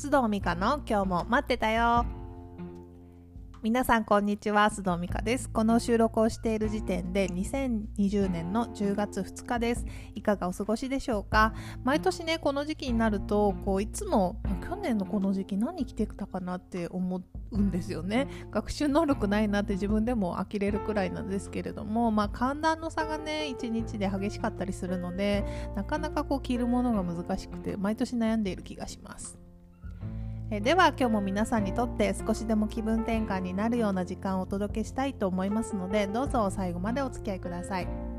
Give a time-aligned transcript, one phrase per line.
[0.00, 2.06] 須藤美香の今日も待ってたよ。
[3.62, 5.50] 皆さんこんにちは須藤美香です。
[5.50, 9.84] この収録をしている時点で2020年の10月2日です。
[10.14, 11.52] いかがお過ごしでしょうか？
[11.84, 17.20] 毎年ねこの時期になるとこういつも去年のこの時期何着てたかなって思
[17.50, 18.26] うんですよね。
[18.50, 25.44] 学習能力ないなって自分でも呆れるくらいなんですけれどもまあ寒暖の差がね1日で激しかったりするので
[25.76, 29.38] なかなかこう着るものが難しくて毎年悩んでいる気がします。
[30.52, 38.09] えでは今日も皆さんにとって少しでも気分転換になるような時間をお届けしたいと思いますのでどうぞ最後までお付き合いください。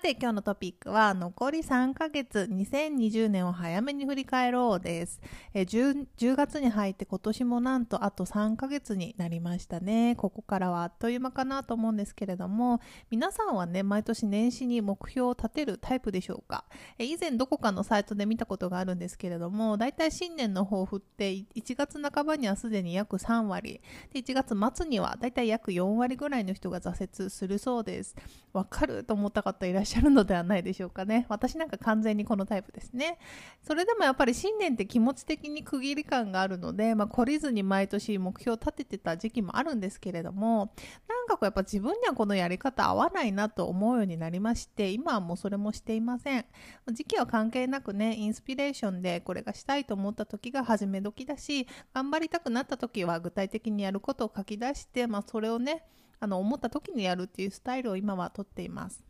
[0.00, 5.20] て今日のトピックは残り3ヶ月2020年を早めに振り返ろうです。
[5.52, 10.16] え 10, 10, 月に入って今年もなんとあと3ヶ月になりましたね。
[10.16, 16.64] ここからはあっという間かなと思うんですけれども皆さんはね毎年年始に目標を立てるタイプでしょうか？
[16.98, 23.80] え以前どこかのサイトで見たことがあるんですけれどもだいたい新年の抱負って1月半ばにはすでに約3割
[24.14, 28.16] で1月末にはだいたい約4割ぐらいの人が挫折するそうです。
[28.52, 29.04] わかる？
[29.04, 31.24] と思った方いらっしゃるのではないでしょうかね。
[31.30, 33.18] 私なんか完全にこのタイプですね。
[33.62, 40.74] それでもやっぱり新年って気持ち的に区切り感があるので、まあ、懲りずに毎年目標を立ててた時期もあるんですけれども、
[41.08, 46.44] なんかこうやっぱ自分にはこのやり方合わないなと思うようになりまして、今はもうそれもしていません。
[46.92, 55.84] 時期は関係なくね、インスピレーションでこれがしたいと思った時が始め時だし、頑張りたくなった時は具体的にやることを書き出して、まあ、それをね、
[56.20, 59.02] あの思った時にやるっていうスタイルを今はとっています。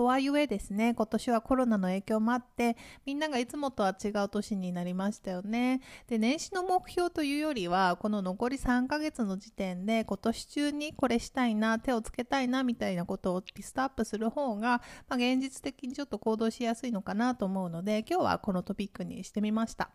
[0.00, 5.82] とはいえですね、今年はコロナの影響もあって、みんながいつもとは違う年になりましたよね。
[6.06, 19.90] で、年始の目標というよりは、この残り3ヶ月の時点で、今年中にこれしたいな、手をつけたいな、みたいなことをリストアップする方が、まあ、現実的にちょっと行動しやすいのかなと思うので、今日はこのトピックにしてみました。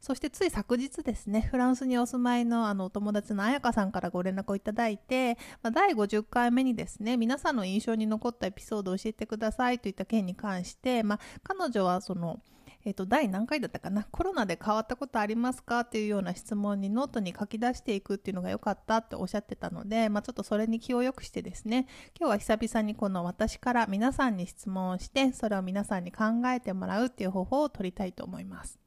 [0.00, 12.40] そしてつい昨日ですね、フランスにお住まいのあのお友達の彩香さんからご連絡をいただいて、まあ、第50回目にですね、皆さんの印象に残ったエピソードを教えてくださいといった件に関して、まあ、彼女はその、
[12.84, 21.86] えー、と第何回だったかなコロナで変わったことありますかっていうような質問にノートに書き出していくっていうのが良かったっておっしゃってたので、まあ、ちょっとそれに気を良くしてですね
[22.18, 28.78] 今日は久々にこの私から皆さんに質問をしてそれを皆さんに考えてもらうっていう方法を取りたいと思います。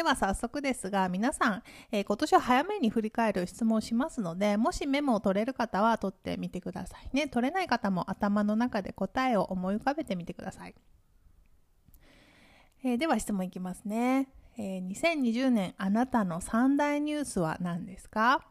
[0.00, 1.62] では早速ですが皆さん、
[1.92, 7.28] えー、今年は早めに振り返る質問をしますのでもしメモを取れる方は取ってみてくださいね。
[7.28, 10.74] 取れない方も頭の中で答えを思い浮かべてみてください、
[12.82, 18.42] えー、では質問いきますね、えー、2020年あなたの三大ニュースは何ですか？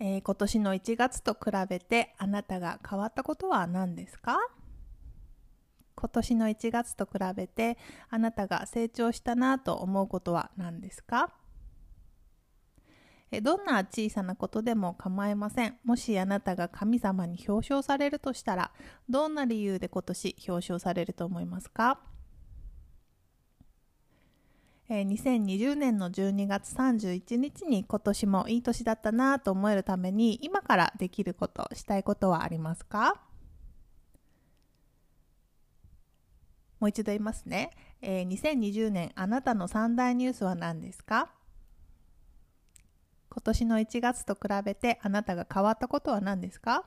[0.00, 4.36] えー、今年の1月と比べてあなたが変わったことは何ですか？
[5.94, 7.78] 今年の1月と比べて
[8.10, 11.32] あなたが成長したなと思うことは何ですか？
[13.42, 15.76] どんな小さなことでも構いません。
[15.82, 18.70] もしあなたが神様に表彰されるとしたら、
[19.08, 21.98] どんな理由で今年表彰されると思いますか
[24.88, 33.20] ？2020年の12月31日に今年もいい年だったなと思えるために今からできること、したいことはありますか？
[36.84, 37.70] もう一度言いますね、
[38.02, 41.30] えー、2020年あなたの三大ニュースは何ですか？
[43.30, 46.84] 今年の1月と比べてあなたが変わったことは何ですか？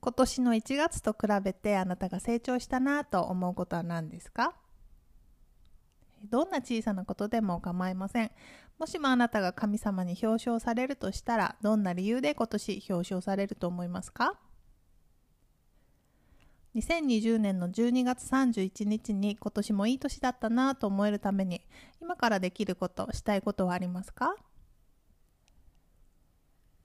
[0.00, 4.56] 今年の1月と比べてあなたが成長したなと思うことは何ですか？
[6.28, 8.32] どんな小さなことでも構いません。
[8.80, 14.34] もしもあなたが神様に表彰されるとしたら、どんな理由で今年表彰されると思いますか？
[16.74, 21.62] 2020年の12月31日に今年もいい年だったなと思えるために
[22.00, 24.34] 今からできることしたいことはありますか？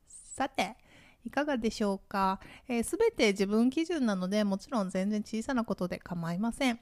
[0.08, 0.76] さて
[1.24, 6.80] いかがでしょうか、えー、て自分基準なのでもちろん全然小さなことで構いません。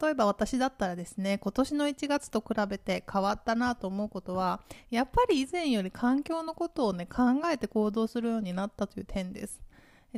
[0.00, 4.60] 例えば私だったらですね今年の1月と比べて変わったなと思うことは
[4.90, 7.22] やっぱり以前より環境のことをね考
[7.52, 9.60] えて行動するようになったという点です。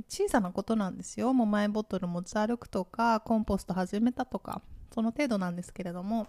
[0.08, 1.32] 小さなことなんですよ。
[1.32, 4.62] もうマイボトル持ち歩くとかコンポスト始めたとか
[4.92, 6.26] その程度なんですけれども。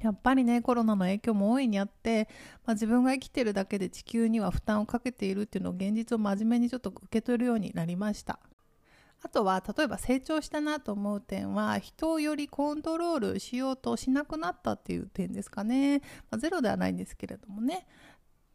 [0.00, 2.28] やっぱりねコロナの影響も大いにあって、
[2.64, 8.38] まあ、自分が生きてるだけで地球には負担をかけているっていうのを現実を真面目にちょっと受け取るようになりました。
[9.22, 15.98] あとは例えば成長したなと思う点は人をよりコントロールしようとしなくなったっていう点ですかね、
[16.30, 17.86] まあ、ゼロではないんですけれどもね。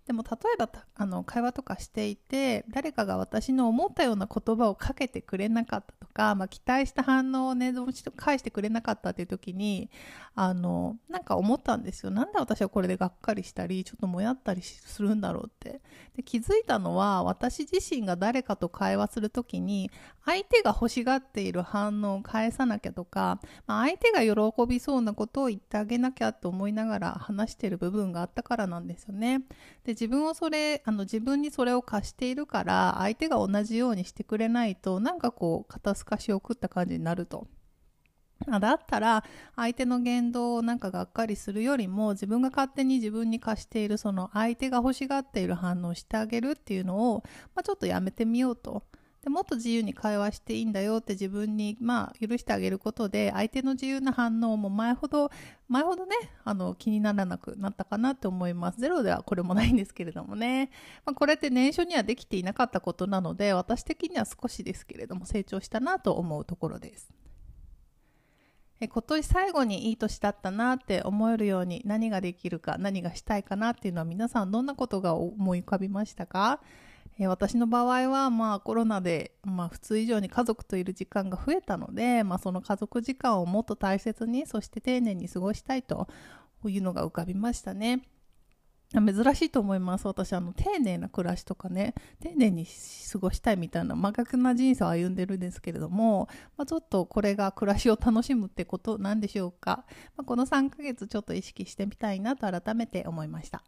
[0.06, 9.90] でも例えばあの会話とかしていて誰かが私の思ったような言葉をかけてくれなかったとか、まあ、期待した反応をねどうして返してくれなかったっていう時に
[10.36, 12.12] あのなんか思ったんですよ。
[12.12, 15.82] なんで私はこれでがっかりしたりちょっともやったりするんだろうって。
[16.16, 19.90] で気づいたのは私自身が誰かと会話する時に
[20.26, 29.42] 相手が欲しがっている反応を返さなきゃとか、まあ、相手が喜びそうなことを言ってあげなきゃと思いながら話している部分があったからなんですよね
[29.84, 37.48] で自分をそれあの自分にそれを貸しているから相手が同じようにしてくれないとなんかこう肩透かしを食った感じになると。
[38.60, 39.24] だったら
[39.56, 47.24] 相手の言動をなんかがっかりするよりも自分が勝手に自分に貸しているその相手が欲しがっている反応をしてあげるっていうのを、
[47.56, 48.84] まあ、ちょっとやめてみようと。
[49.26, 55.32] でもっと自由に会話していいんだよって自分に、まあ、許してあげることで相手の自由な反応も前ほど
[55.68, 58.80] 前ほどねあの気にならなくなったかなって思います。
[58.80, 60.70] ゼロではこれもないんですけれどもね、
[61.08, 67.12] まあ、これって年初にはできていなかったことなので私的には少しですけれども成長したなと思うところです。
[68.80, 76.60] え今年最後にいい年だったなって思えるように何ができるか何がしたいかなっていうのは皆さんどんなことが思い浮かびましたか？
[77.18, 86.08] え私の場合は、まあ、コロナで、まあ、普通以上に家族といる時間が増えたので、まあ、その家族時間をもっと大切にそして丁寧に過ごしたいと
[86.68, 88.02] いうのが浮かびましたね。
[88.94, 90.08] 珍しいと思います。
[90.08, 92.66] 私あの丁寧な暮らしとかね丁寧に
[93.12, 99.86] 過ごしたいみたいな真逆な人生を歩んでるんですけれども、まあ、ちょっとこれが暮らしを楽しむってことなんでしょうか、
[100.16, 103.64] まあ、この3ヶ月ちょっと意識してみたいなと改めて思いました。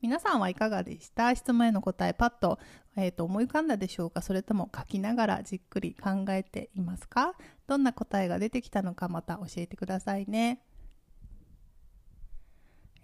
[0.00, 1.34] 皆さんはいかがでした？
[1.34, 2.58] 質問への答えパッと,、
[2.96, 4.22] えー、と思い浮かんだでしょうか？
[4.22, 7.34] それとも書きながらじっくり考えていますか？
[7.66, 10.60] どんな答えが出てきたのかまた教えてくださいね。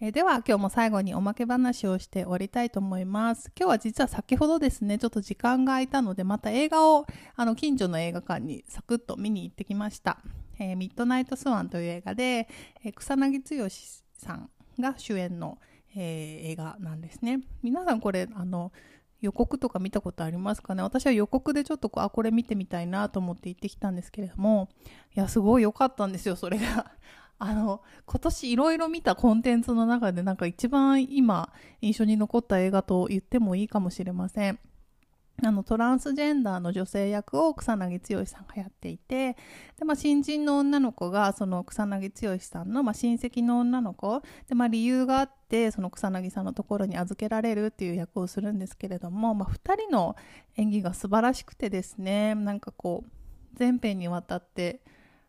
[0.00, 3.50] え、では今日も最後におまけ話をして終わりたいと思います。
[3.58, 7.06] 今日は実は先ほどですね、ちょっと時間が空いたので、また映画を
[7.36, 10.18] あの近所の映画館にサクッと見に行ってきました。
[10.58, 12.48] えー、ミッドナイトスワンという映画で、
[12.84, 13.68] えー、草薙剛
[14.16, 15.58] さんが主演の、
[15.96, 17.40] えー、映画なんですね。
[17.62, 18.72] 皆さんこれあの
[19.20, 20.82] 予告とか見たことありますかね？
[20.82, 24.68] 私は予告でちょっとこあこれ見てみたいなと思って行ってきたんですけれども
[25.16, 26.92] いやすごい良かったんですよそれが
[27.38, 34.58] あの今年いろいろ見たコンテンツの中でなんか一番今印象に残った映画と言ってもいいかもしれません。
[35.42, 39.36] あのトランスジェンダーの女性役を草薙剛さんがやっていて
[39.78, 50.16] で、まあ、新人の女の子がその草薙剛さんの、まあ、親戚の女の子で、まあ、理由があってその草薙さんのところに預けられるっていう役をするんですけれども、まあ、2人の
[50.56, 53.10] 演技が素晴らしくてですねなんかこう
[53.54, 54.80] 全編にわたって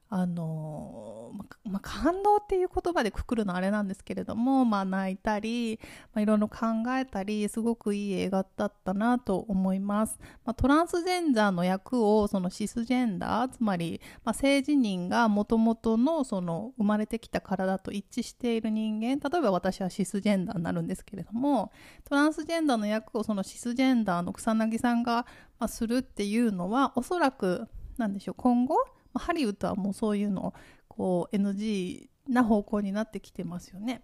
[0.09, 1.14] あの
[1.63, 5.79] まあ、感動っていう言葉でくくるのあれなんですけれども、まあ、泣いたり、
[6.13, 6.57] まあ、いろいろ考
[6.97, 21.71] えたりすごくいい映画だったなと思います、まあ、トランスジェンダーの役をそのシスジェンダーつまり、まあ、性自認がもともとのの生まれてきた体と一致している人間例えば私はシスジェンダーになるんですけれども
[22.07, 25.25] トランスジェンダーの役をそのシスジェンダーの草薙さんが、
[25.67, 27.67] するっていうのはおそらく
[27.97, 28.75] なんでしょう今後
[29.13, 30.53] ハリウッドはもうそういうのを
[30.95, 34.01] こう NG な方向になってきてますよね。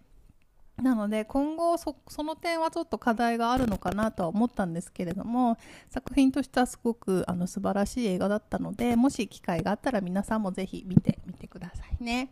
[0.81, 5.57] なので今後その点はちょっと課題があるのかなとは思ったんですけれども
[5.89, 12.31] 作品としてはすごくあの素晴らしい映画だったのでもし機会があったら皆さんもぜひ見てみてくださいね。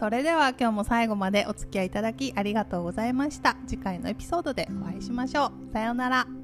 [0.00, 3.58] それでは今日も最後までお付き合いいただきありがとうございました。
[3.66, 5.72] 次回のエピソードでお会いしましょう。
[5.74, 6.39] さようなら。